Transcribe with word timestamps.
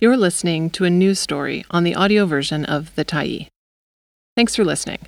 You're 0.00 0.16
listening 0.16 0.70
to 0.70 0.84
a 0.84 0.90
news 0.90 1.18
story 1.18 1.64
on 1.72 1.82
the 1.82 1.96
audio 1.96 2.24
version 2.24 2.64
of 2.64 2.94
The 2.94 3.04
Tyee. 3.04 3.48
Thanks 4.36 4.54
for 4.54 4.64
listening. 4.64 5.00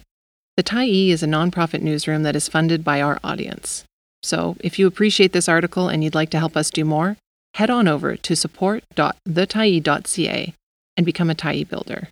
The 0.57 0.65
Tyee 0.65 1.11
is 1.11 1.23
a 1.23 1.29
nonprofit 1.29 1.81
newsroom 1.81 2.25
that 2.25 2.35
is 2.35 2.49
funded 2.49 2.83
by 2.83 3.01
our 3.01 3.21
audience. 3.23 3.85
So, 4.25 4.57
if 4.59 4.81
you 4.81 4.89
appreciate 4.89 5.33
this 5.33 5.49
article 5.49 5.89
and 5.89 6.03
you'd 6.03 6.17
like 6.17 6.31
to 6.31 6.41
help 6.41 6.57
us 6.57 6.71
do 6.71 6.85
more, 6.85 7.17
head 7.55 7.71
on 7.71 7.87
over 7.87 8.17
to 8.17 8.35
support.thetyee.ca 8.35 10.55
and 10.97 11.07
become 11.07 11.31
a 11.31 11.37
Tyee 11.37 11.69
builder. 11.69 12.09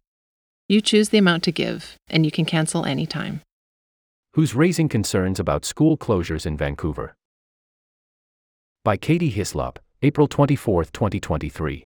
You 0.68 0.80
choose 0.80 1.08
the 1.08 1.18
amount 1.18 1.42
to 1.42 1.50
give, 1.50 1.96
and 2.08 2.24
you 2.24 2.30
can 2.30 2.44
cancel 2.44 2.84
anytime. 2.84 3.40
Who's 4.34 4.54
raising 4.54 4.88
concerns 4.88 5.40
about 5.40 5.64
school 5.64 5.98
closures 5.98 6.46
in 6.46 6.56
Vancouver? 6.56 7.16
By 8.84 8.96
Katie 8.96 9.32
Hyslop, 9.32 9.78
April 10.00 10.28
24, 10.28 10.84
2023. 10.84 11.82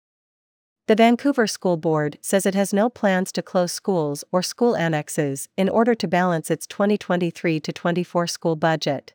The 0.90 0.96
Vancouver 0.96 1.46
School 1.46 1.76
Board 1.76 2.18
says 2.20 2.44
it 2.44 2.56
has 2.56 2.72
no 2.74 2.90
plans 2.90 3.30
to 3.34 3.42
close 3.42 3.70
schools 3.70 4.24
or 4.32 4.42
school 4.42 4.74
annexes 4.74 5.48
in 5.56 5.68
order 5.68 5.94
to 5.94 6.08
balance 6.08 6.50
its 6.50 6.66
2023 6.66 7.60
to 7.60 7.72
24 7.72 8.26
school 8.26 8.56
budget. 8.56 9.14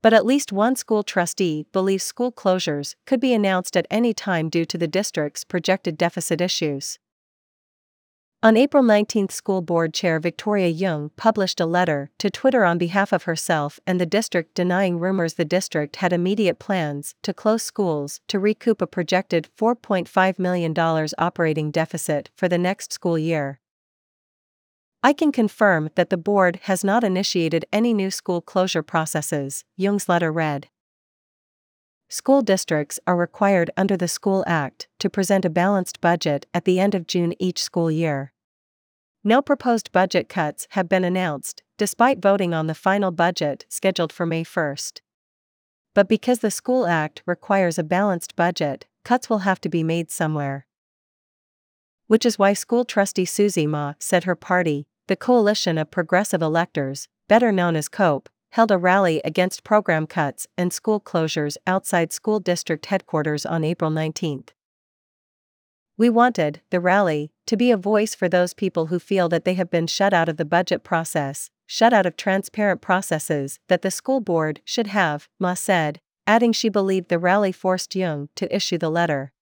But 0.00 0.12
at 0.12 0.24
least 0.24 0.52
one 0.52 0.76
school 0.76 1.02
trustee 1.02 1.66
believes 1.72 2.04
school 2.04 2.30
closures 2.30 2.94
could 3.04 3.18
be 3.18 3.34
announced 3.34 3.76
at 3.76 3.88
any 3.90 4.14
time 4.14 4.48
due 4.48 4.64
to 4.64 4.78
the 4.78 4.86
district's 4.86 5.42
projected 5.42 5.98
deficit 5.98 6.40
issues. 6.40 7.00
On 8.46 8.56
April 8.56 8.84
19, 8.84 9.28
School 9.30 9.60
Board 9.60 9.92
Chair 9.92 10.20
Victoria 10.20 10.68
Jung 10.68 11.10
published 11.16 11.58
a 11.58 11.66
letter 11.66 12.10
to 12.20 12.30
Twitter 12.30 12.64
on 12.64 12.78
behalf 12.78 13.12
of 13.12 13.24
herself 13.24 13.80
and 13.88 14.00
the 14.00 14.06
district 14.06 14.54
denying 14.54 15.00
rumors 15.00 15.34
the 15.34 15.44
district 15.44 15.96
had 15.96 16.12
immediate 16.12 16.60
plans 16.60 17.16
to 17.24 17.34
close 17.34 17.64
schools 17.64 18.20
to 18.28 18.38
recoup 18.38 18.80
a 18.80 18.86
projected 18.86 19.48
$4.5 19.58 20.38
million 20.38 20.72
operating 21.18 21.72
deficit 21.72 22.30
for 22.36 22.46
the 22.46 22.56
next 22.56 22.92
school 22.92 23.18
year. 23.18 23.58
I 25.02 25.12
can 25.12 25.32
confirm 25.32 25.90
that 25.96 26.10
the 26.10 26.16
board 26.16 26.60
has 26.66 26.84
not 26.84 27.02
initiated 27.02 27.64
any 27.72 27.92
new 27.92 28.12
school 28.12 28.40
closure 28.40 28.84
processes, 28.84 29.64
Jung's 29.76 30.08
letter 30.08 30.30
read. 30.30 30.68
School 32.08 32.42
districts 32.42 33.00
are 33.08 33.16
required 33.16 33.72
under 33.76 33.96
the 33.96 34.06
School 34.06 34.44
Act 34.46 34.86
to 35.00 35.10
present 35.10 35.44
a 35.44 35.50
balanced 35.50 36.00
budget 36.00 36.46
at 36.54 36.64
the 36.64 36.78
end 36.78 36.94
of 36.94 37.08
June 37.08 37.34
each 37.40 37.60
school 37.60 37.90
year. 37.90 38.32
No 39.26 39.42
proposed 39.42 39.90
budget 39.90 40.28
cuts 40.28 40.68
have 40.70 40.88
been 40.88 41.02
announced, 41.02 41.64
despite 41.78 42.22
voting 42.22 42.54
on 42.54 42.68
the 42.68 42.76
final 42.76 43.10
budget 43.10 43.66
scheduled 43.68 44.12
for 44.12 44.24
May 44.24 44.44
1. 44.44 44.76
But 45.96 46.08
because 46.08 46.38
the 46.38 46.50
School 46.52 46.86
Act 46.86 47.24
requires 47.26 47.76
a 47.76 47.82
balanced 47.82 48.36
budget, 48.36 48.86
cuts 49.04 49.28
will 49.28 49.40
have 49.40 49.60
to 49.62 49.68
be 49.68 49.82
made 49.82 50.12
somewhere. 50.12 50.68
Which 52.06 52.24
is 52.24 52.38
why 52.38 52.52
school 52.52 52.84
trustee 52.84 53.24
Suzie 53.24 53.66
Mah 53.66 53.94
said 53.98 54.22
her 54.22 54.36
party, 54.36 54.86
the 55.08 55.16
Coalition 55.16 55.76
of 55.76 55.90
Progressive 55.90 56.40
Electors, 56.40 57.08
better 57.26 57.50
known 57.50 57.74
as 57.74 57.88
COPE, 57.88 58.28
held 58.50 58.70
a 58.70 58.78
rally 58.78 59.20
against 59.24 59.64
program 59.64 60.06
cuts 60.06 60.46
and 60.56 60.72
school 60.72 61.00
closures 61.00 61.56
outside 61.66 62.12
school 62.12 62.38
district 62.38 62.86
headquarters 62.86 63.44
on 63.44 63.64
April 63.64 63.90
19. 63.90 64.44
We 65.98 66.10
wanted, 66.10 66.60
the 66.70 66.80
rally, 66.80 67.30
to 67.46 67.56
be 67.56 67.70
a 67.70 67.76
voice 67.76 68.14
for 68.14 68.28
those 68.28 68.52
people 68.52 68.86
who 68.86 68.98
feel 68.98 69.30
that 69.30 69.44
they 69.46 69.54
have 69.54 69.70
been 69.70 69.86
shut 69.86 70.12
out 70.12 70.28
of 70.28 70.36
the 70.36 70.44
budget 70.44 70.84
process, 70.84 71.50
shut 71.66 71.94
out 71.94 72.04
of 72.04 72.16
transparent 72.16 72.82
processes 72.82 73.58
that 73.68 73.80
the 73.80 73.90
school 73.90 74.20
board 74.20 74.60
should 74.64 74.88
have, 74.88 75.28
Mah 75.38 75.54
said, 75.54 76.00
adding 76.26 76.52
she 76.52 76.68
believed 76.68 77.08
the 77.08 77.18
rally 77.18 77.52
forced 77.52 77.94
Jung 77.94 78.28
to 78.34 78.54
issue 78.54 78.76
the 78.76 78.90
letter. 78.90 79.32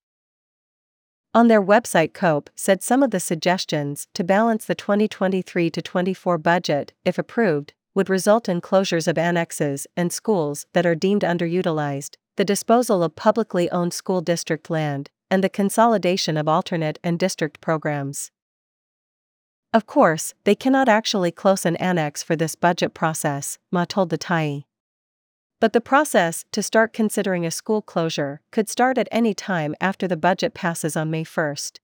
On 1.35 1.49
their 1.49 1.63
website, 1.63 2.13
COPE 2.13 2.51
said 2.55 2.85
some 2.85 3.03
of 3.03 3.11
the 3.11 3.19
suggestions 3.19 4.07
to 4.15 4.23
balance 4.23 4.65
the 4.67 4.77
2023 4.77 5.71
24 5.71 6.39
budget, 6.39 6.93
if 7.05 7.19
approved, 7.19 7.75
would 7.97 8.09
result 8.09 8.49
in 8.49 8.61
closures 8.61 9.09
of 9.09 9.19
annexes 9.19 9.89
and 9.97 10.13
schools 10.13 10.67
that 10.73 10.87
are 10.87 10.95
deemed 10.95 11.23
underutilized, 11.23 12.15
the 12.37 12.45
disposal 12.45 13.03
of 13.03 13.17
publicly 13.17 13.69
owned 13.71 13.93
school 13.93 14.21
district 14.21 14.71
land, 14.71 15.11
and 15.35 15.43
the 15.43 15.49
consolidation 15.49 16.37
of 16.37 16.47
alternate 16.47 17.01
and 17.03 17.19
district 17.19 17.61
programs. 17.61 18.31
Of 19.73 19.85
course, 19.85 20.33
they 20.45 20.55
cannot 20.55 20.89
actually 20.89 21.33
close 21.33 21.67
an 21.67 21.75
annex 21.79 22.23
for 22.23 22.37
this 22.37 22.55
budget 22.55 22.95
process, 22.95 23.59
Mah 23.73 23.85
told 23.85 24.11
the 24.11 24.17
Tyee. 24.17 24.63
But 25.61 25.73
the 25.73 25.81
process 25.81 26.45
to 26.53 26.63
start 26.63 26.93
considering 26.93 27.45
a 27.45 27.51
school 27.51 27.83
closure 27.83 28.43
could 28.53 28.69
start 28.69 28.97
at 28.97 29.09
any 29.11 29.35
time 29.35 29.75
after 29.81 30.07
the 30.07 30.17
budget 30.17 30.55
passes 30.55 30.97
on 30.97 31.11
May 31.11 31.25
1st. 31.25 31.81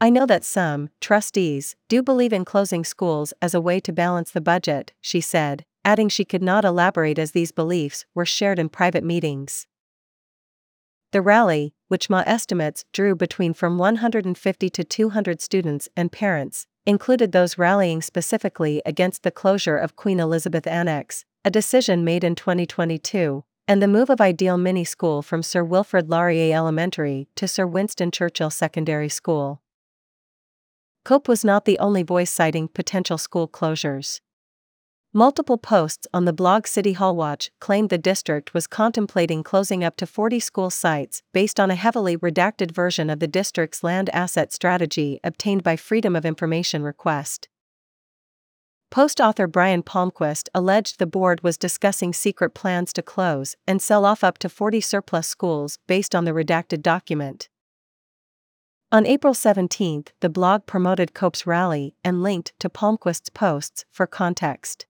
I 0.00 0.10
know 0.10 0.26
that 0.26 0.44
some 0.44 0.88
trustees 1.00 1.76
do 1.88 2.02
believe 2.02 2.32
in 2.32 2.44
closing 2.44 2.82
schools 2.82 3.32
as 3.40 3.54
a 3.54 3.60
way 3.60 3.78
to 3.78 3.92
balance 3.92 4.32
the 4.32 4.40
budget, 4.40 4.92
she 5.00 5.20
said, 5.20 5.64
adding 5.84 6.08
she 6.08 6.24
could 6.24 6.42
not 6.42 6.64
elaborate 6.64 7.20
as 7.20 7.30
these 7.30 7.52
beliefs 7.52 8.04
were 8.16 8.26
shared 8.26 8.58
in 8.58 8.68
private 8.68 9.04
meetings. 9.04 9.68
The 11.12 11.22
rally, 11.22 11.74
which 11.88 12.08
Mah 12.08 12.22
estimates 12.24 12.84
drew 12.92 13.16
between 13.16 13.52
from 13.52 13.78
150 13.78 14.70
to 14.70 14.84
200 14.84 15.40
students 15.40 15.88
and 15.96 16.12
parents, 16.12 16.66
included 16.86 17.32
those 17.32 17.58
rallying 17.58 18.00
specifically 18.00 18.80
against 18.86 19.24
the 19.24 19.32
closure 19.32 19.76
of 19.76 19.96
Queen 19.96 20.20
Elizabeth 20.20 20.68
Annex, 20.68 21.24
a 21.44 21.50
decision 21.50 22.04
made 22.04 22.22
in 22.22 22.36
2022, 22.36 23.42
and 23.66 23.82
the 23.82 23.88
move 23.88 24.08
of 24.08 24.20
Ideal 24.20 24.56
Mini 24.56 24.84
School 24.84 25.20
from 25.20 25.42
Sir 25.42 25.64
Wilfrid 25.64 26.08
Laurier 26.08 26.54
Elementary 26.54 27.28
to 27.34 27.48
Sir 27.48 27.66
Winston 27.66 28.12
Churchill 28.12 28.50
Secondary 28.50 29.08
School. 29.08 29.60
Cope 31.04 31.26
was 31.26 31.44
not 31.44 31.64
the 31.64 31.78
only 31.80 32.04
voice 32.04 32.30
citing 32.30 32.68
potential 32.68 33.18
school 33.18 33.48
closures. 33.48 34.20
Multiple 35.12 35.58
posts 35.58 36.06
on 36.14 36.24
the 36.24 36.32
blog 36.32 36.68
City 36.68 36.92
Hall 36.92 37.16
Watch 37.16 37.50
claimed 37.58 37.90
the 37.90 37.98
district 37.98 38.54
was 38.54 38.68
contemplating 38.68 39.42
closing 39.42 39.82
up 39.82 39.96
to 39.96 40.06
40 40.06 40.38
school 40.38 40.70
sites 40.70 41.24
based 41.32 41.58
on 41.58 41.68
a 41.68 41.74
heavily 41.74 42.16
redacted 42.16 42.70
version 42.70 43.10
of 43.10 43.18
the 43.18 43.26
district's 43.26 43.82
land 43.82 44.08
asset 44.10 44.52
strategy 44.52 45.18
obtained 45.24 45.64
by 45.64 45.74
Freedom 45.74 46.14
of 46.14 46.24
Information 46.24 46.84
request. 46.84 47.48
Post 48.92 49.20
author 49.20 49.48
Brian 49.48 49.82
Palmquist 49.82 50.48
alleged 50.54 51.00
the 51.00 51.06
board 51.06 51.42
was 51.42 51.58
discussing 51.58 52.12
secret 52.12 52.54
plans 52.54 52.92
to 52.92 53.02
close 53.02 53.56
and 53.66 53.82
sell 53.82 54.04
off 54.04 54.22
up 54.22 54.38
to 54.38 54.48
40 54.48 54.80
surplus 54.80 55.26
schools 55.26 55.80
based 55.88 56.14
on 56.14 56.24
the 56.24 56.30
redacted 56.30 56.82
document. 56.82 57.48
On 58.92 59.04
April 59.04 59.34
17, 59.34 60.04
the 60.20 60.30
blog 60.30 60.66
promoted 60.66 61.14
Cope's 61.14 61.48
rally 61.48 61.96
and 62.04 62.22
linked 62.22 62.52
to 62.60 62.70
Palmquist's 62.70 63.30
posts 63.30 63.84
for 63.90 64.06
context. 64.06 64.86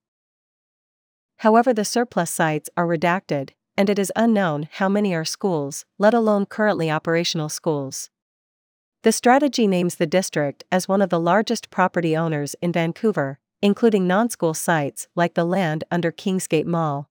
However, 1.40 1.72
the 1.72 1.86
surplus 1.86 2.30
sites 2.30 2.68
are 2.76 2.86
redacted, 2.86 3.50
and 3.74 3.88
it 3.88 3.98
is 3.98 4.12
unknown 4.14 4.68
how 4.72 4.90
many 4.90 5.14
are 5.14 5.24
schools, 5.24 5.86
let 5.98 6.12
alone 6.12 6.44
currently 6.44 6.90
operational 6.90 7.48
schools. 7.48 8.10
The 9.04 9.12
strategy 9.12 9.66
names 9.66 9.94
the 9.94 10.06
district 10.06 10.64
as 10.70 10.86
one 10.86 11.00
of 11.00 11.08
the 11.08 11.18
largest 11.18 11.70
property 11.70 12.14
owners 12.14 12.54
in 12.60 12.72
Vancouver, 12.72 13.38
including 13.62 14.06
non 14.06 14.28
school 14.28 14.52
sites 14.52 15.08
like 15.14 15.32
the 15.32 15.46
land 15.46 15.82
under 15.90 16.12
Kingsgate 16.12 16.66
Mall. 16.66 17.08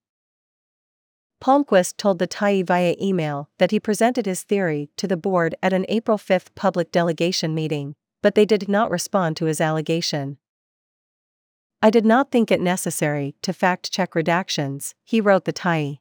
Palmquist 1.42 1.98
told 1.98 2.20
the 2.20 2.28
Tyee 2.28 2.64
via 2.64 2.96
email 3.02 3.50
that 3.58 3.72
he 3.72 3.80
presented 3.80 4.28
his 4.28 4.44
theory 4.44 4.92
to 4.98 5.08
the 5.08 5.18
board 5.18 5.56
at 5.64 5.74
an 5.74 5.88
April 5.90 6.20
5 6.20 6.54
public 6.54 6.92
delegation 6.92 7.56
meeting, 7.56 7.96
but 8.22 8.36
they 8.36 8.46
did 8.46 8.70
not 8.70 8.92
respond 8.92 9.36
to 9.38 9.46
his 9.46 9.60
allegation. 9.60 10.38
I 11.82 11.90
did 11.90 12.06
not 12.06 12.30
think 12.30 12.52
it 12.52 12.60
necessary 12.60 13.36
to 13.42 13.54
fact 13.54 13.92
check 13.92 14.12
redactions, 14.12 14.94
he 15.06 15.22
wrote 15.22 15.46
the 15.46 15.54
Tyee. 15.54 16.00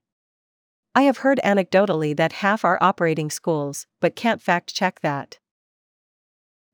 I 0.95 1.03
have 1.03 1.19
heard 1.19 1.41
anecdotally 1.45 2.17
that 2.17 2.33
half 2.33 2.65
are 2.65 2.79
operating 2.81 3.31
schools, 3.31 3.87
but 4.01 4.17
can't 4.17 4.43
fact 4.43 4.75
check 4.75 5.01
that. 5.01 5.39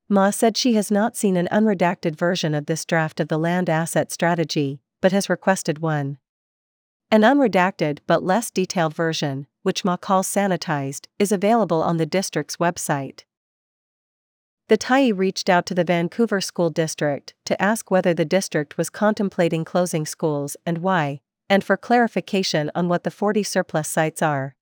Mah 0.09 0.31
said 0.31 0.57
she 0.57 0.73
has 0.73 0.89
not 0.89 1.15
seen 1.15 1.37
an 1.37 1.47
unredacted 1.51 2.15
version 2.15 2.55
of 2.55 2.65
this 2.65 2.85
draft 2.85 3.19
of 3.19 3.27
the 3.27 3.37
land 3.37 3.69
asset 3.69 4.11
strategy, 4.11 4.79
but 5.01 5.11
has 5.11 5.29
requested 5.29 5.79
one. 5.79 6.17
An 7.11 7.21
unredacted 7.21 7.99
but 8.07 8.23
less 8.23 8.49
detailed 8.49 8.95
version, 8.95 9.45
which 9.61 9.85
Mah 9.85 9.97
calls 9.97 10.27
sanitized, 10.27 11.05
is 11.19 11.31
available 11.31 11.83
on 11.83 11.97
the 11.97 12.05
district's 12.07 12.57
website. 12.57 13.23
The 14.67 14.79
Tyee 14.79 15.15
reached 15.15 15.47
out 15.47 15.67
to 15.67 15.75
the 15.75 15.83
Vancouver 15.83 16.41
School 16.41 16.71
District 16.71 17.35
to 17.45 17.61
ask 17.61 17.91
whether 17.91 18.15
the 18.15 18.25
district 18.25 18.79
was 18.79 18.89
contemplating 18.89 19.63
closing 19.63 20.07
schools 20.07 20.57
and 20.65 20.79
why, 20.79 21.21
and 21.47 21.63
for 21.63 21.77
clarification 21.77 22.71
on 22.73 22.89
what 22.89 23.03
the 23.03 23.11
40 23.11 23.43
surplus 23.43 23.87
sites 23.87 24.23
are. 24.23 24.55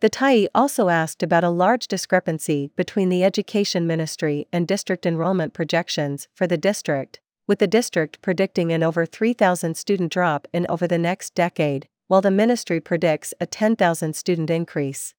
The 0.00 0.10
Tyee 0.10 0.48
also 0.52 0.88
asked 0.88 1.22
about 1.22 1.44
a 1.44 1.48
large 1.48 1.86
discrepancy 1.86 2.72
between 2.74 3.08
the 3.08 3.22
Education 3.22 3.86
Ministry 3.86 4.48
and 4.52 4.66
district 4.66 5.06
enrollment 5.06 5.54
projections 5.54 6.26
for 6.34 6.48
the 6.48 6.58
district, 6.58 7.20
with 7.46 7.60
the 7.60 7.68
district 7.68 8.20
predicting 8.20 8.72
an 8.72 8.82
over 8.82 9.06
3,000 9.06 9.76
student 9.76 10.12
drop 10.12 10.48
in 10.52 10.66
over 10.68 10.88
the 10.88 10.98
next 10.98 11.36
decade, 11.36 11.86
while 12.08 12.20
the 12.20 12.32
ministry 12.32 12.80
predicts 12.80 13.32
a 13.40 13.46
10,000 13.46 14.16
student 14.16 14.50
increase. 14.50 15.14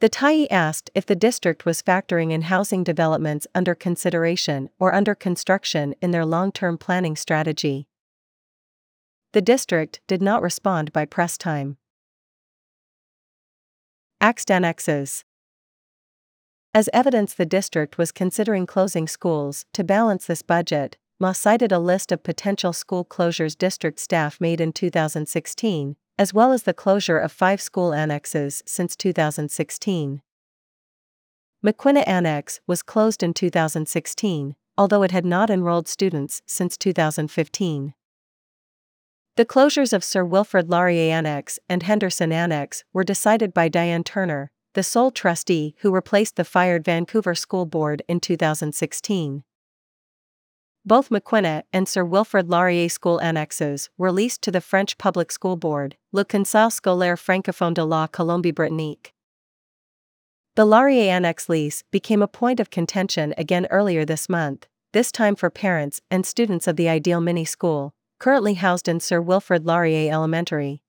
The 0.00 0.08
Tyee 0.08 0.46
asked 0.48 0.90
if 0.94 1.06
the 1.06 1.16
district 1.16 1.64
was 1.64 1.82
factoring 1.82 2.30
in 2.30 2.42
housing 2.42 2.84
developments 2.84 3.48
under 3.52 3.74
consideration 3.74 4.70
or 4.78 4.94
under 4.94 5.14
construction 5.14 5.94
in 6.00 6.12
their 6.12 6.24
long 6.24 6.52
term 6.52 6.78
planning 6.78 7.16
strategy. 7.16 7.88
The 9.32 9.42
district 9.42 10.00
did 10.06 10.22
not 10.22 10.40
respond 10.40 10.92
by 10.92 11.04
press 11.04 11.36
time. 11.36 11.78
Axed 14.20 14.52
annexes. 14.52 15.24
As 16.72 16.88
evidence 16.92 17.34
the 17.34 17.46
district 17.46 17.98
was 17.98 18.12
considering 18.12 18.66
closing 18.66 19.08
schools 19.08 19.64
to 19.72 19.82
balance 19.82 20.26
this 20.26 20.42
budget, 20.42 20.96
Mah 21.20 21.32
cited 21.32 21.72
a 21.72 21.80
list 21.80 22.12
of 22.12 22.22
potential 22.22 22.72
school 22.72 23.04
closures 23.04 23.58
district 23.58 23.98
staff 23.98 24.40
made 24.40 24.60
in 24.60 24.72
2016, 24.72 25.96
as 26.16 26.32
well 26.32 26.52
as 26.52 26.62
the 26.62 26.72
closure 26.72 27.18
of 27.18 27.32
five 27.32 27.60
school 27.60 27.92
annexes 27.92 28.62
since 28.66 28.94
2016. 28.94 30.22
Maquinna 31.64 32.06
Annex 32.06 32.60
was 32.68 32.84
closed 32.84 33.24
in 33.24 33.34
2016, 33.34 34.54
although 34.76 35.02
it 35.02 35.10
had 35.10 35.26
not 35.26 35.50
enrolled 35.50 35.88
students 35.88 36.40
since 36.46 36.76
2015. 36.76 37.94
The 39.34 39.44
closures 39.44 39.92
of 39.92 40.04
Sir 40.04 40.24
Wilfrid 40.24 40.70
Laurier 40.70 41.12
Annex 41.12 41.58
and 41.68 41.82
Henderson 41.82 42.30
Annex 42.30 42.84
were 42.92 43.02
decided 43.02 43.52
by 43.52 43.68
Dianne 43.68 44.04
Turner, 44.04 44.52
the 44.74 44.84
sole 44.84 45.10
trustee 45.10 45.74
who 45.80 45.92
replaced 45.92 46.36
the 46.36 46.44
fired 46.44 46.84
Vancouver 46.84 47.34
School 47.34 47.66
Board 47.66 48.02
in 48.06 48.20
2016. 48.20 49.42
Both 50.88 51.10
Maquinna 51.10 51.64
and 51.70 51.86
Sir 51.86 52.02
Wilfrid 52.02 52.48
Laurier 52.48 52.88
school 52.88 53.20
annexes 53.20 53.90
were 53.98 54.10
leased 54.10 54.40
to 54.40 54.50
the 54.50 54.62
French 54.62 54.96
Public 54.96 55.30
School 55.30 55.54
Board, 55.54 55.98
Le 56.12 56.24
Conseil 56.24 56.70
Scolaire 56.70 57.18
Francophone 57.18 57.74
de 57.74 57.84
la 57.84 58.06
Colombie-Britannique. 58.06 59.12
The 60.56 60.64
Laurier 60.64 61.12
Annex 61.12 61.50
lease 61.50 61.84
became 61.90 62.22
a 62.22 62.26
point 62.26 62.58
of 62.58 62.70
contention 62.70 63.34
again 63.36 63.66
earlier 63.70 64.06
this 64.06 64.30
month, 64.30 64.66
this 64.94 65.12
time 65.12 65.36
for 65.36 65.50
parents 65.50 66.00
and 66.10 66.24
students 66.24 66.66
of 66.66 66.76
the 66.76 66.88
Ideal 66.88 67.20
Mini 67.20 67.44
School, 67.44 67.92
currently 68.18 68.54
housed 68.54 68.88
in 68.88 68.98
Sir 68.98 69.20
Wilfrid 69.20 69.66
Laurier 69.66 70.10
Elementary. 70.10 70.80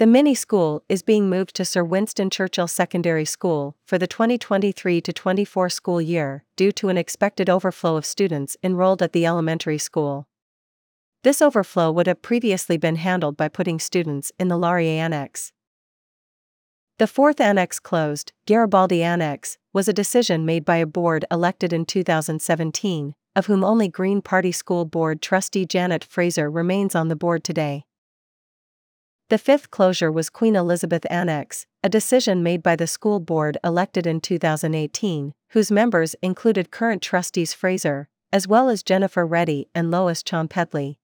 The 0.00 0.06
mini 0.06 0.34
school 0.34 0.82
is 0.88 1.02
being 1.02 1.28
moved 1.28 1.54
to 1.56 1.64
Sir 1.66 1.84
Winston 1.84 2.30
Churchill 2.30 2.68
Secondary 2.68 3.26
School 3.26 3.76
for 3.84 3.98
the 3.98 4.06
2023 4.06 5.02
24 5.02 5.68
school 5.68 6.00
year 6.00 6.42
due 6.56 6.72
to 6.72 6.88
an 6.88 6.96
expected 6.96 7.50
overflow 7.50 7.96
of 7.98 8.06
students 8.06 8.56
enrolled 8.62 9.02
at 9.02 9.12
the 9.12 9.26
elementary 9.26 9.76
school. 9.76 10.26
This 11.22 11.42
overflow 11.42 11.92
would 11.92 12.06
have 12.06 12.22
previously 12.22 12.78
been 12.78 12.96
handled 12.96 13.36
by 13.36 13.48
putting 13.48 13.78
students 13.78 14.32
in 14.38 14.48
the 14.48 14.56
Laurier 14.56 15.02
Annex. 15.02 15.52
The 16.98 17.06
fourth 17.06 17.38
annex 17.38 17.78
closed, 17.78 18.32
Garibaldi 18.46 19.02
Annex, 19.02 19.58
was 19.74 19.86
a 19.86 19.92
decision 19.92 20.46
made 20.46 20.64
by 20.64 20.76
a 20.76 20.86
board 20.86 21.26
elected 21.30 21.74
in 21.74 21.84
2017, 21.84 23.14
of 23.36 23.44
whom 23.44 23.62
only 23.62 23.88
Green 23.88 24.22
Party 24.22 24.50
School 24.50 24.86
Board 24.86 25.20
trustee 25.20 25.66
Janet 25.66 26.04
Fraser 26.04 26.50
remains 26.50 26.94
on 26.94 27.08
the 27.08 27.16
board 27.16 27.44
today. 27.44 27.84
The 29.30 29.38
fifth 29.38 29.70
closure 29.70 30.10
was 30.10 30.28
Queen 30.28 30.56
Elizabeth 30.56 31.06
Annex, 31.08 31.64
a 31.84 31.88
decision 31.88 32.42
made 32.42 32.64
by 32.64 32.74
the 32.74 32.88
school 32.88 33.20
board 33.20 33.58
elected 33.62 34.04
in 34.04 34.20
2018, 34.20 35.34
whose 35.50 35.70
members 35.70 36.16
included 36.20 36.72
current 36.72 37.00
trustees 37.00 37.54
Fraser, 37.54 38.08
as 38.32 38.48
well 38.48 38.68
as 38.68 38.82
Jennifer 38.82 39.24
Reddy 39.24 39.68
and 39.72 39.88
Lois 39.88 40.24
Chan-Pedley. 40.24 40.98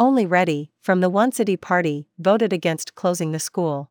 Only 0.00 0.24
Reddy, 0.24 0.72
from 0.80 1.02
the 1.02 1.10
One 1.10 1.30
City 1.30 1.58
Party, 1.58 2.08
voted 2.18 2.54
against 2.54 2.94
closing 2.94 3.32
the 3.32 3.38
school. 3.38 3.90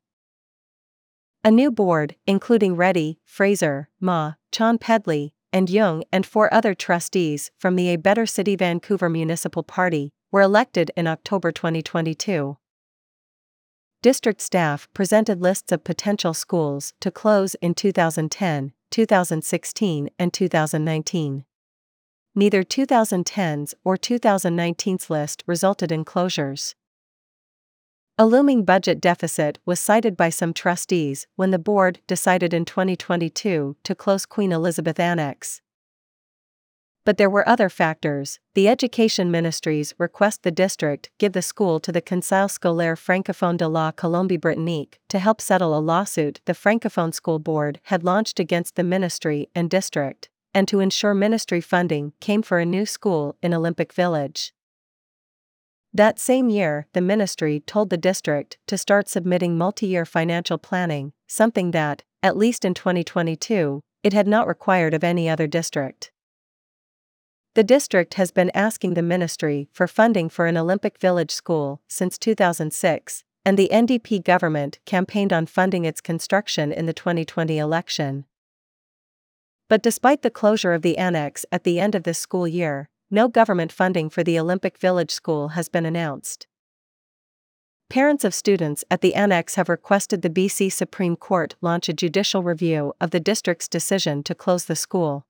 A 1.44 1.52
new 1.52 1.70
board, 1.70 2.16
including 2.26 2.76
Reddy, 2.76 3.20
Fraser, 3.24 3.90
Mah, 4.00 4.34
Chan-Pedley, 4.52 5.36
and 5.54 5.70
Jung 5.70 6.04
and 6.12 6.26
four 6.26 6.52
other 6.52 6.74
trustees 6.74 7.52
from 7.60 7.76
the 7.76 7.90
A 7.90 7.98
Better 7.98 8.26
City 8.26 8.56
Vancouver 8.56 9.08
Municipal 9.08 9.62
Party, 9.62 10.14
were 10.32 10.42
elected 10.42 10.90
in 10.98 11.06
October 11.06 11.52
2022 11.52 12.58
district 14.02 14.42
staff 14.42 14.88
presented 14.94 15.42
lists 15.42 15.72
of 15.72 15.84
potential 15.84 16.34
schools 16.34 16.94
to 17.00 17.10
close 17.12 17.56
in 17.56 17.74
2010, 17.74 18.72
2016, 18.92 20.10
and 20.20 20.34
2019. 20.34 21.46
Neither 22.36 22.64
2010's 22.64 23.74
or 23.84 23.98
2019's 23.98 25.10
list 25.10 25.44
resulted 25.48 25.92
in 25.92 26.04
closures. 26.06 26.76
A 28.18 28.26
looming 28.26 28.64
budget 28.64 29.02
deficit 29.02 29.60
was 29.66 29.80
cited 29.80 30.16
by 30.16 30.30
some 30.30 30.54
trustees 30.54 31.28
when 31.36 31.52
the 31.52 31.60
board 31.60 32.00
decided 32.08 32.54
in 32.54 32.64
2022 32.64 33.76
to 33.84 33.96
close 33.96 34.26
Queen 34.26 34.54
Elizabeth 34.54 35.00
Annex. 35.00 35.62
But 37.06 37.18
there 37.18 37.30
were 37.30 37.48
other 37.48 37.70
factors. 37.70 38.40
The 38.56 38.68
education 38.68 39.30
ministries 39.30 39.94
request 40.00 40.42
the 40.42 40.52
district 40.52 41.12
give 41.20 41.34
the 41.34 41.44
school 41.44 41.80
to 41.82 41.92
the 41.92 42.02
Conseil 42.02 42.48
scolaire 42.48 42.98
francophone 42.98 43.58
de 43.58 43.68
la 43.68 43.92
Colombie-Britannique 43.92 45.00
to 45.10 45.20
help 45.20 45.40
settle 45.40 45.78
a 45.78 45.80
lawsuit 45.80 46.42
the 46.46 46.54
Francophone 46.54 47.14
School 47.14 47.38
Board 47.38 47.80
had 47.84 48.04
launched 48.04 48.40
against 48.40 48.76
the 48.76 48.84
ministry 48.84 49.48
and 49.54 49.70
district, 49.70 50.30
and 50.52 50.68
to 50.68 50.80
ensure 50.80 51.14
ministry 51.14 51.62
funding 51.62 52.14
came 52.20 52.42
for 52.42 52.58
a 52.58 52.66
new 52.66 52.88
school 52.88 53.36
in 53.44 53.54
Olympic 53.54 53.94
Village. 53.94 54.52
That 55.94 56.20
same 56.20 56.50
year, 56.50 56.88
the 56.94 57.02
ministry 57.02 57.60
told 57.60 57.92
the 57.92 57.98
district 57.98 58.58
to 58.66 58.80
start 58.80 59.08
submitting 59.08 59.60
multi 59.60 59.86
year 59.86 60.06
financial 60.06 60.58
planning, 60.58 61.14
something 61.28 61.70
that, 61.72 62.04
at 62.24 62.36
least 62.36 62.66
in 62.66 62.74
2022, 62.74 63.82
it 64.04 64.12
had 64.12 64.28
not 64.28 64.48
required 64.48 64.96
of 64.96 65.04
any 65.04 65.30
other 65.30 65.46
district. 65.46 66.12
The 67.56 67.64
district 67.64 68.16
has 68.16 68.32
been 68.32 68.52
asking 68.54 68.96
the 68.96 69.02
ministry 69.02 69.70
for 69.72 69.88
funding 69.88 70.28
for 70.28 70.46
an 70.46 70.58
Olympic 70.58 70.98
Village 71.00 71.32
school 71.32 71.82
since 71.88 72.18
2006, 72.18 73.24
and 73.46 73.58
the 73.58 73.70
NDP 73.72 74.26
government 74.26 74.80
campaigned 74.86 75.32
on 75.32 75.46
funding 75.46 75.86
its 75.86 76.02
construction 76.02 76.74
in 76.74 76.86
the 76.86 76.92
2020 76.92 77.58
election. 77.58 78.26
But 79.70 79.82
despite 79.82 80.22
the 80.22 80.30
closure 80.30 80.74
of 80.74 80.82
the 80.82 80.98
annex 80.98 81.46
at 81.50 81.64
the 81.64 81.80
end 81.80 81.96
of 81.96 82.04
this 82.04 82.20
school 82.20 82.46
year, 82.46 82.90
no 83.10 83.30
government 83.30 83.72
funding 83.72 84.10
for 84.10 84.22
the 84.22 84.38
Olympic 84.38 84.78
Village 84.78 85.12
school 85.12 85.50
has 85.50 85.70
been 85.70 85.86
announced. 85.86 86.48
Parents 87.90 88.26
of 88.26 88.34
students 88.34 88.84
at 88.92 89.00
the 89.00 89.16
annex 89.16 89.56
have 89.56 89.70
requested 89.70 90.24
the 90.24 90.30
BC 90.30 90.74
Supreme 90.74 91.16
Court 91.16 91.56
launch 91.62 91.88
a 91.88 91.94
judicial 91.94 92.44
review 92.44 92.94
of 93.00 93.12
the 93.12 93.22
district's 93.22 93.70
decision 93.70 94.24
to 94.24 94.36
close 94.36 94.66
the 94.66 94.76
school. 94.76 95.26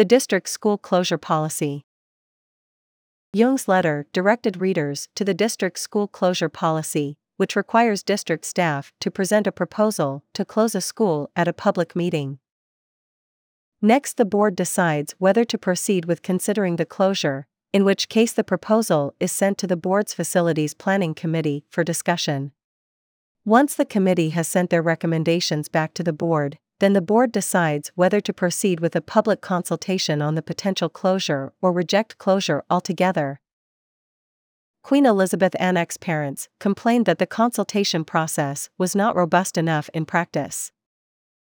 The 0.00 0.06
district's 0.06 0.50
school 0.50 0.78
closure 0.78 1.18
policy. 1.18 1.84
Jung's 3.34 3.68
letter 3.68 4.06
directed 4.14 4.58
readers 4.58 5.10
to 5.14 5.26
the 5.26 5.34
district's 5.34 5.82
school 5.82 6.08
closure 6.08 6.48
policy, 6.48 7.18
which 7.36 7.54
requires 7.54 8.02
district 8.02 8.46
staff 8.46 8.94
to 9.00 9.10
present 9.10 9.46
a 9.46 9.52
proposal 9.52 10.24
to 10.32 10.46
close 10.46 10.74
a 10.74 10.80
school 10.80 11.30
at 11.36 11.48
a 11.48 11.52
public 11.52 11.94
meeting. 11.94 12.38
Next, 13.82 14.16
the 14.16 14.24
board 14.24 14.56
decides 14.56 15.14
whether 15.18 15.44
to 15.44 15.58
proceed 15.58 16.06
with 16.06 16.22
considering 16.22 16.76
the 16.76 16.86
closure, 16.86 17.46
in 17.74 17.84
which 17.84 18.08
case 18.08 18.32
the 18.32 18.42
proposal 18.42 19.14
is 19.20 19.32
sent 19.32 19.58
to 19.58 19.66
the 19.66 19.76
board's 19.76 20.14
facilities 20.14 20.72
planning 20.72 21.12
committee 21.12 21.66
for 21.68 21.84
discussion. 21.84 22.52
Once 23.44 23.74
the 23.74 23.84
committee 23.84 24.30
has 24.30 24.48
sent 24.48 24.70
their 24.70 24.80
recommendations 24.80 25.68
back 25.68 25.92
to 25.92 26.02
the 26.02 26.14
board, 26.14 26.58
then 26.80 26.94
the 26.94 27.02
board 27.02 27.30
decides 27.30 27.92
whether 27.94 28.20
to 28.20 28.32
proceed 28.32 28.80
with 28.80 28.96
a 28.96 29.02
public 29.02 29.42
consultation 29.42 30.20
on 30.20 30.34
the 30.34 30.42
potential 30.42 30.88
closure 30.88 31.52
or 31.60 31.72
reject 31.72 32.16
closure 32.18 32.64
altogether. 32.70 33.40
Queen 34.82 35.04
Elizabeth 35.04 35.54
Annex 35.60 35.98
parents 35.98 36.48
complained 36.58 37.04
that 37.04 37.18
the 37.18 37.26
consultation 37.26 38.02
process 38.02 38.70
was 38.78 38.96
not 38.96 39.14
robust 39.14 39.58
enough 39.58 39.90
in 39.92 40.06
practice. 40.06 40.72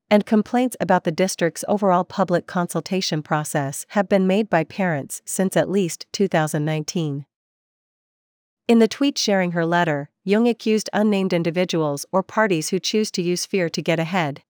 And 0.10 0.25
complaints 0.25 0.75
about 0.82 1.06
the 1.06 1.12
district's 1.12 1.63
overall 1.70 2.03
public 2.03 2.46
consultation 2.46 3.24
process 3.24 3.86
have 3.89 4.10
been 4.10 4.27
made 4.27 4.50
by 4.50 4.65
parents 4.65 5.22
since 5.25 5.56
at 5.56 5.70
least 5.70 6.06
2019. 6.12 7.25
In 8.68 8.80
the 8.80 8.89
tweet 8.89 9.18
sharing 9.18 9.53
her 9.53 9.65
letter, 9.65 10.10
Jung 10.25 10.50
accused 10.50 10.89
unnamed 10.92 11.32
individuals 11.32 12.06
or 12.12 12.24
parties 12.24 12.70
who 12.70 12.80
choose 12.80 13.10
to 13.12 13.22
use 13.22 13.46
fear 13.46 13.70
to 13.70 13.82
get 13.82 14.00
ahead 14.00 14.44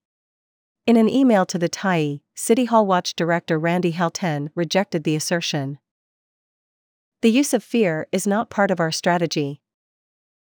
in 0.86 0.98
an 0.98 1.10
email 1.10 1.46
to 1.46 1.58
the 1.58 1.70
Tyee, 1.70 2.22
City 2.36 2.66
Hall 2.66 2.86
Watch 2.86 3.16
Director 3.16 3.58
Randy 3.58 3.92
Helten 3.92 4.50
rejected 4.54 5.04
the 5.04 5.16
assertion. 5.16 5.80
The 7.22 7.32
use 7.32 7.54
of 7.54 7.64
fear 7.64 8.08
is 8.12 8.28
not 8.28 8.50
part 8.50 8.70
of 8.70 8.82
our 8.82 8.92
strategy. 8.92 9.62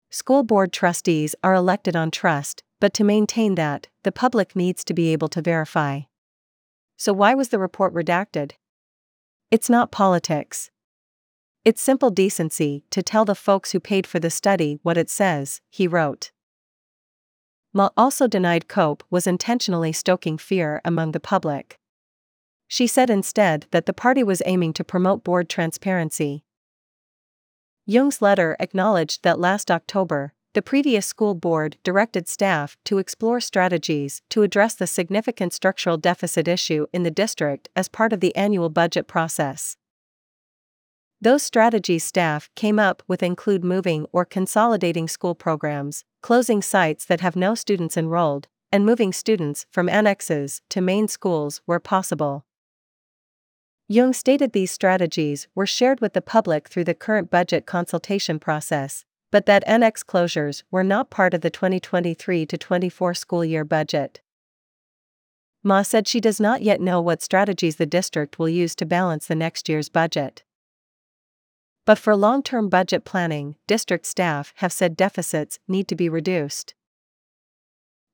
School 0.10 0.44
board 0.44 0.74
trustees 0.74 1.36
are 1.44 1.54
elected 1.54 1.96
on 1.96 2.10
trust, 2.10 2.64
but 2.80 2.94
to 2.96 3.04
maintain 3.04 3.56
that, 3.56 3.88
the 4.04 4.12
public 4.12 4.56
needs 4.56 4.84
to 4.86 4.94
be 4.94 5.14
able 5.14 5.28
to 5.30 5.42
verify. 5.42 6.02
So, 6.98 7.14
why 7.14 7.36
was 7.36 7.50
the 7.50 7.60
report 7.60 7.94
redacted? 7.94 8.54
It's 9.52 9.70
not 9.70 9.92
politics. 9.92 10.72
It's 11.64 11.82
simple 11.82 12.10
decency 12.10 12.84
to 12.90 13.04
tell 13.04 13.26
the 13.26 13.36
folks 13.36 13.72
who 13.72 13.80
paid 13.80 14.08
for 14.08 14.20
the 14.20 14.32
study 14.32 14.80
what 14.82 14.98
it 14.98 15.10
says, 15.10 15.62
he 15.70 15.88
wrote. 15.88 16.32
Mah 17.74 17.90
also 17.96 18.28
denied 18.28 18.68
COPE 18.68 19.04
was 19.10 19.26
intentionally 19.26 19.94
stoking 19.94 20.38
fear 20.38 20.82
among 20.84 21.14
the 21.14 21.20
public. 21.20 21.78
She 22.68 22.88
said 22.88 23.10
instead 23.10 23.68
that 23.72 23.86
the 23.86 23.94
party 23.94 24.24
was 24.24 24.42
aiming 24.46 24.74
to 24.74 24.84
promote 24.84 25.24
board 25.24 25.50
transparency. 25.50 26.44
Jung's 27.86 28.22
letter 28.22 28.56
acknowledged 28.60 29.24
that 29.24 29.40
last 29.40 29.72
October, 29.72 30.34
the 30.54 30.62
previous 30.62 31.06
school 31.06 31.34
board 31.34 31.78
directed 31.84 32.28
staff 32.28 32.78
to 32.84 32.98
explore 32.98 33.40
strategies 33.40 34.22
to 34.30 34.44
address 34.44 34.76
the 34.76 34.88
significant 34.88 35.54
structural 35.54 35.98
deficit 35.98 36.48
issue 36.48 36.88
in 36.92 37.04
the 37.04 37.12
district 37.12 37.70
as 37.76 37.88
part 37.88 38.12
of 38.12 38.20
the 38.20 38.36
annual 38.36 38.70
budget 38.70 39.08
process. 39.08 39.78
Those 41.24 41.44
strategies 41.44 42.04
staff 42.04 42.50
came 42.56 42.80
up 42.80 43.04
with 43.08 43.22
include 43.22 43.64
moving 43.64 44.08
or 44.12 44.26
consolidating 44.26 45.08
school 45.08 45.36
programs, 45.36 46.04
closing 46.22 46.64
sites 46.64 47.06
that 47.06 47.22
have 47.22 47.36
no 47.36 47.54
students 47.54 47.96
enrolled, 47.96 48.48
and 48.72 48.88
moving 48.88 49.14
students 49.14 49.68
from 49.70 49.88
annexes 49.88 50.64
to 50.70 50.82
main 50.82 51.08
schools 51.08 51.62
where 51.66 51.80
possible. 51.80 52.44
Jung 53.88 54.14
stated 54.14 54.54
these 54.54 54.72
strategies 54.72 55.48
were 55.54 55.68
shared 55.68 56.02
with 56.02 56.14
the 56.14 56.24
public 56.24 56.68
through 56.68 56.86
the 56.86 56.96
current 56.96 57.30
budget 57.30 57.68
consultation 57.68 58.40
process, 58.40 59.06
but 59.30 59.46
that 59.46 59.64
annex 59.68 60.04
closures 60.04 60.64
were 60.72 60.84
not 60.84 61.12
part 61.12 61.36
of 61.36 61.42
the 61.42 61.52
2023 61.52 62.48
24 62.48 63.14
school 63.14 63.46
year 63.46 63.64
budget. 63.64 64.22
Mah 65.62 65.84
said 65.84 66.08
she 66.08 66.20
does 66.20 66.40
not 66.40 66.64
yet 66.64 66.82
know 66.82 67.00
what 67.00 67.22
strategies 67.22 67.76
the 67.76 67.86
district 67.86 68.40
will 68.40 68.50
use 68.50 68.74
to 68.74 68.88
balance 68.88 69.28
the 69.28 69.36
next 69.36 69.70
year's 69.70 69.90
budget. 69.90 70.44
But 71.86 71.98
for 71.98 72.16
long 72.16 72.44
term 72.44 72.70
budget 72.70 73.06
planning, 73.06 73.56
district 73.68 74.06
staff 74.06 74.54
have 74.58 74.72
said 74.72 74.96
deficits 74.96 75.60
need 75.68 75.88
to 75.88 75.96
be 75.96 76.10
reduced. 76.10 76.76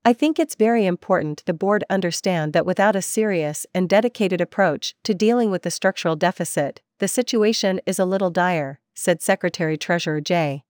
I 0.05 0.13
think 0.13 0.39
it's 0.39 0.55
very 0.55 0.85
important 0.85 1.43
the 1.45 1.53
board 1.53 1.83
understand 1.89 2.53
that 2.53 2.65
without 2.65 2.95
a 2.95 3.01
serious 3.01 3.65
and 3.73 3.89
dedicated 3.89 4.39
approach 4.39 4.95
to 5.03 5.13
dealing 5.13 5.51
with 5.51 5.63
the 5.63 5.71
structural 5.71 6.15
deficit, 6.15 6.81
the 6.99 7.09
situation 7.09 7.81
is 7.85 7.99
a 7.99 8.05
little 8.05 8.29
dire, 8.29 8.79
said 8.95 9.21
Secretary 9.21 9.77
Treasurer 9.77 10.21
J. 10.21 10.63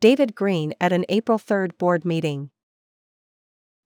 David 0.00 0.34
Green 0.34 0.74
at 0.80 0.92
an 0.92 1.06
April 1.08 1.38
3 1.38 1.68
board 1.78 2.04
meeting. 2.04 2.50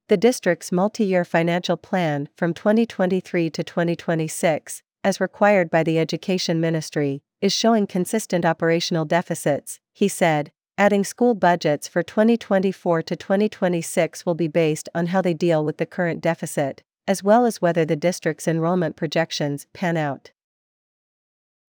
The 0.08 0.16
district's 0.16 0.72
multi 0.72 1.04
year 1.04 1.24
financial 1.24 1.76
plan 1.76 2.28
from 2.36 2.52
2023 2.52 3.50
to 3.50 3.62
2026, 3.62 4.82
as 5.06 5.20
required 5.20 5.70
by 5.70 5.84
the 5.84 6.00
Education 6.00 6.60
Ministry, 6.60 7.22
is 7.40 7.52
showing 7.52 7.86
consistent 7.86 8.44
operational 8.44 9.04
deficits, 9.04 9.78
he 9.92 10.08
said, 10.08 10.50
adding 10.76 11.04
school 11.04 11.32
budgets 11.32 11.86
for 11.86 12.02
2024 12.02 13.02
to 13.02 13.14
2026 13.14 14.26
will 14.26 14.34
be 14.34 14.48
based 14.48 14.88
on 14.96 15.06
how 15.06 15.22
they 15.22 15.32
deal 15.32 15.64
with 15.64 15.76
the 15.76 15.86
current 15.86 16.20
deficit, 16.20 16.82
as 17.06 17.22
well 17.22 17.46
as 17.46 17.62
whether 17.62 17.84
the 17.84 17.94
district's 17.94 18.48
enrollment 18.48 18.96
projections 18.96 19.68
pan 19.72 19.96
out. 19.96 20.32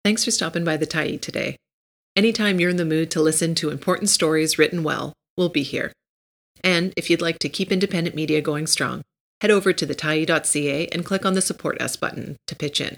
Thanks 0.03 0.25
for 0.25 0.31
stopping 0.31 0.65
by 0.65 0.75
the 0.75 0.87
Tyee 0.87 1.21
today. 1.21 1.55
Anytime 2.15 2.59
you're 2.59 2.71
in 2.71 2.77
the 2.77 2.83
mood 2.83 3.11
to 3.11 3.21
listen 3.21 3.53
to 3.55 3.69
important 3.69 4.09
stories 4.09 4.57
written 4.57 4.81
well, 4.81 5.13
we'll 5.37 5.49
be 5.49 5.61
here. 5.61 5.93
And 6.63 6.95
if 6.97 7.11
you'd 7.11 7.21
like 7.21 7.37
to 7.39 7.49
keep 7.49 7.71
independent 7.71 8.15
media 8.15 8.41
going 8.41 8.65
strong, 8.65 9.03
head 9.41 9.51
over 9.51 9.71
to 9.71 9.85
thetyee.ca 9.85 10.87
and 10.87 11.05
click 11.05 11.27
on 11.27 11.35
the 11.35 11.43
Support 11.43 11.79
Us 11.79 11.95
button 11.95 12.35
to 12.47 12.55
pitch 12.55 12.81
in. 12.81 12.97